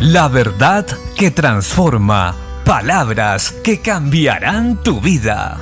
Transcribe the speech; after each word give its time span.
La 0.00 0.28
verdad 0.28 0.86
que 1.14 1.30
transforma. 1.30 2.34
Palabras 2.64 3.52
que 3.62 3.82
cambiarán 3.82 4.82
tu 4.82 4.98
vida. 4.98 5.60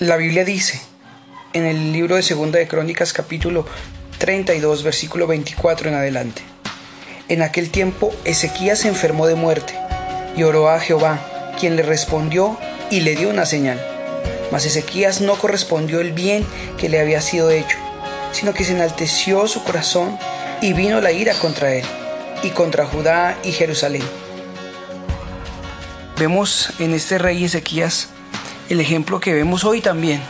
La 0.00 0.16
Biblia 0.18 0.44
dice 0.44 0.82
en 1.54 1.64
el 1.64 1.94
libro 1.94 2.16
de 2.16 2.22
Segunda 2.22 2.58
de 2.58 2.68
Crónicas 2.68 3.14
capítulo 3.14 3.64
32 4.18 4.82
versículo 4.82 5.26
24 5.26 5.88
en 5.88 5.94
adelante. 5.94 6.42
En 7.30 7.40
aquel 7.40 7.70
tiempo 7.70 8.14
Ezequías 8.26 8.80
se 8.80 8.88
enfermó 8.88 9.26
de 9.26 9.34
muerte 9.34 9.74
y 10.36 10.42
oró 10.42 10.68
a 10.68 10.78
Jehová, 10.78 11.54
quien 11.58 11.76
le 11.76 11.82
respondió 11.82 12.58
y 12.90 13.00
le 13.00 13.16
dio 13.16 13.30
una 13.30 13.46
señal. 13.46 13.80
Mas 14.52 14.66
Ezequías 14.66 15.22
no 15.22 15.36
correspondió 15.36 16.02
el 16.02 16.12
bien 16.12 16.44
que 16.76 16.90
le 16.90 17.00
había 17.00 17.22
sido 17.22 17.50
hecho, 17.50 17.78
sino 18.34 18.52
que 18.52 18.64
se 18.64 18.72
enalteció 18.72 19.46
su 19.46 19.62
corazón 19.62 20.18
y 20.60 20.72
vino 20.72 21.00
la 21.00 21.12
ira 21.12 21.34
contra 21.34 21.72
él 21.72 21.84
y 22.42 22.50
contra 22.50 22.84
Judá 22.84 23.38
y 23.44 23.52
Jerusalén. 23.52 24.02
Vemos 26.18 26.70
en 26.78 26.92
este 26.92 27.16
rey 27.18 27.44
Ezequías 27.44 28.08
el 28.68 28.80
ejemplo 28.80 29.20
que 29.20 29.32
vemos 29.32 29.64
hoy 29.64 29.80
también 29.80 30.20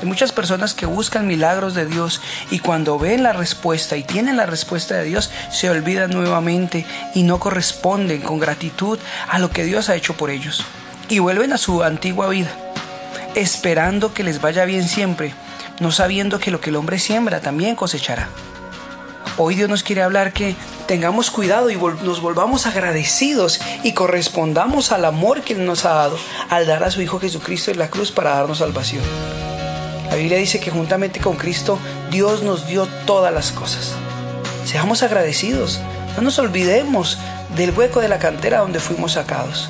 de 0.00 0.06
muchas 0.06 0.30
personas 0.32 0.74
que 0.74 0.86
buscan 0.86 1.26
milagros 1.26 1.74
de 1.74 1.86
Dios 1.86 2.20
y 2.50 2.60
cuando 2.60 2.98
ven 2.98 3.22
la 3.22 3.32
respuesta 3.32 3.96
y 3.96 4.04
tienen 4.04 4.36
la 4.36 4.46
respuesta 4.46 4.94
de 4.94 5.04
Dios, 5.04 5.30
se 5.50 5.70
olvidan 5.70 6.10
nuevamente 6.10 6.86
y 7.14 7.24
no 7.24 7.40
corresponden 7.40 8.20
con 8.20 8.38
gratitud 8.38 8.98
a 9.28 9.38
lo 9.40 9.50
que 9.50 9.64
Dios 9.64 9.88
ha 9.88 9.96
hecho 9.96 10.16
por 10.16 10.30
ellos. 10.30 10.64
Y 11.08 11.18
vuelven 11.18 11.52
a 11.52 11.58
su 11.58 11.82
antigua 11.82 12.28
vida, 12.28 12.50
esperando 13.34 14.14
que 14.14 14.22
les 14.22 14.40
vaya 14.40 14.64
bien 14.64 14.86
siempre, 14.86 15.32
no 15.80 15.92
sabiendo 15.92 16.38
que 16.38 16.50
lo 16.50 16.60
que 16.60 16.70
el 16.70 16.76
hombre 16.76 16.98
siembra 16.98 17.40
también 17.40 17.76
cosechará. 17.76 18.28
Hoy 19.36 19.54
Dios 19.54 19.68
nos 19.68 19.84
quiere 19.84 20.02
hablar 20.02 20.32
que 20.32 20.56
tengamos 20.86 21.30
cuidado 21.30 21.70
y 21.70 21.76
nos 21.76 22.20
volvamos 22.20 22.66
agradecidos 22.66 23.60
y 23.84 23.92
correspondamos 23.92 24.90
al 24.90 25.04
amor 25.04 25.42
que 25.42 25.52
Él 25.52 25.64
nos 25.64 25.84
ha 25.84 25.94
dado 25.94 26.18
al 26.50 26.66
dar 26.66 26.82
a 26.82 26.90
su 26.90 27.02
Hijo 27.02 27.20
Jesucristo 27.20 27.70
en 27.70 27.78
la 27.78 27.88
cruz 27.88 28.10
para 28.10 28.30
darnos 28.30 28.58
salvación. 28.58 29.04
La 30.10 30.16
Biblia 30.16 30.38
dice 30.38 30.58
que 30.58 30.70
juntamente 30.70 31.20
con 31.20 31.36
Cristo 31.36 31.78
Dios 32.10 32.42
nos 32.42 32.66
dio 32.66 32.86
todas 33.06 33.32
las 33.32 33.52
cosas. 33.52 33.92
Seamos 34.64 35.02
agradecidos, 35.02 35.78
no 36.16 36.22
nos 36.22 36.38
olvidemos 36.38 37.18
del 37.54 37.70
hueco 37.70 38.00
de 38.00 38.08
la 38.08 38.18
cantera 38.18 38.58
donde 38.58 38.80
fuimos 38.80 39.12
sacados. 39.12 39.68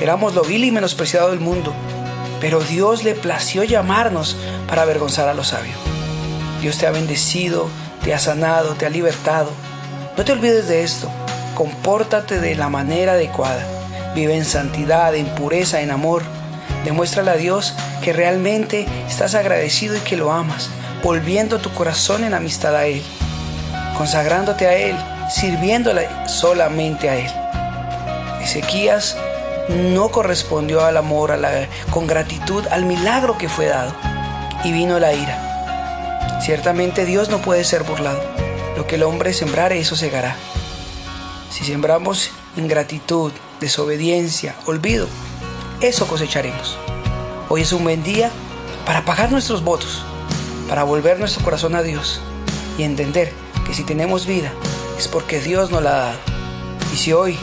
Éramos 0.00 0.34
lo 0.34 0.42
vil 0.42 0.62
y 0.62 0.70
menospreciado 0.70 1.30
del 1.30 1.40
mundo, 1.40 1.74
pero 2.40 2.60
Dios 2.60 3.04
le 3.04 3.14
plació 3.14 3.64
llamarnos 3.64 4.36
para 4.68 4.82
avergonzar 4.82 5.28
a 5.28 5.34
los 5.34 5.48
sabios. 5.48 5.76
Dios 6.60 6.78
te 6.78 6.86
ha 6.86 6.90
bendecido, 6.90 7.68
te 8.02 8.14
ha 8.14 8.18
sanado, 8.18 8.74
te 8.74 8.86
ha 8.86 8.90
libertado. 8.90 9.50
No 10.16 10.24
te 10.24 10.32
olvides 10.32 10.68
de 10.68 10.82
esto. 10.82 11.10
Compórtate 11.54 12.40
de 12.40 12.54
la 12.54 12.68
manera 12.68 13.12
adecuada. 13.12 13.64
Vive 14.14 14.36
en 14.36 14.44
santidad, 14.44 15.14
en 15.14 15.26
pureza, 15.26 15.80
en 15.80 15.90
amor. 15.90 16.22
Demuéstrale 16.84 17.30
a 17.30 17.36
Dios 17.36 17.74
que 18.02 18.12
realmente 18.12 18.86
estás 19.08 19.34
agradecido 19.34 19.96
y 19.96 20.00
que 20.00 20.16
lo 20.16 20.32
amas, 20.32 20.70
volviendo 21.02 21.58
tu 21.58 21.70
corazón 21.72 22.24
en 22.24 22.34
amistad 22.34 22.76
a 22.76 22.86
Él, 22.86 23.02
consagrándote 23.98 24.66
a 24.66 24.74
Él, 24.74 24.96
sirviéndole 25.28 26.08
solamente 26.26 27.10
a 27.10 27.16
Él. 27.16 27.30
Ezequías 28.40 29.16
no 29.68 30.10
correspondió 30.10 30.84
al 30.84 30.96
amor, 30.96 31.32
a 31.32 31.36
la, 31.36 31.68
con 31.90 32.06
gratitud 32.06 32.64
al 32.70 32.84
milagro 32.84 33.38
que 33.38 33.48
fue 33.48 33.66
dado, 33.66 33.92
y 34.64 34.72
vino 34.72 34.98
la 34.98 35.12
ira. 35.12 36.40
Ciertamente 36.44 37.04
Dios 37.04 37.28
no 37.28 37.38
puede 37.38 37.64
ser 37.64 37.82
burlado. 37.82 38.20
Lo 38.76 38.86
que 38.86 38.96
el 38.96 39.02
hombre 39.02 39.32
sembrare, 39.32 39.78
eso 39.78 39.96
segará. 39.96 40.36
Si 41.50 41.64
sembramos 41.64 42.30
ingratitud, 42.56 43.32
desobediencia, 43.60 44.54
olvido, 44.66 45.08
eso 45.80 46.06
cosecharemos. 46.06 46.78
Hoy 47.48 47.62
es 47.62 47.72
un 47.72 47.84
buen 47.84 48.02
día 48.02 48.30
para 48.84 49.04
pagar 49.04 49.30
nuestros 49.30 49.64
votos, 49.64 50.04
para 50.68 50.84
volver 50.84 51.18
nuestro 51.18 51.44
corazón 51.44 51.74
a 51.74 51.82
Dios 51.82 52.20
y 52.78 52.82
entender 52.82 53.32
que 53.66 53.74
si 53.74 53.84
tenemos 53.84 54.26
vida 54.26 54.52
es 54.98 55.08
porque 55.08 55.40
Dios 55.40 55.70
nos 55.70 55.82
la 55.82 55.90
ha 55.90 55.98
dado. 55.98 56.18
Y 56.92 56.96
si 56.96 57.12
hoy 57.12 57.38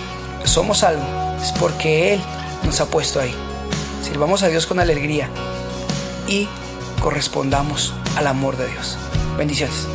somos 0.45 0.83
algo, 0.83 1.03
es 1.41 1.51
porque 1.53 2.13
Él 2.13 2.21
nos 2.63 2.79
ha 2.81 2.85
puesto 2.85 3.19
ahí. 3.19 3.33
Sirvamos 4.03 4.43
a 4.43 4.47
Dios 4.47 4.65
con 4.65 4.79
alegría 4.79 5.29
y 6.27 6.47
correspondamos 7.01 7.93
al 8.15 8.27
amor 8.27 8.57
de 8.57 8.67
Dios. 8.67 8.97
Bendiciones. 9.37 9.87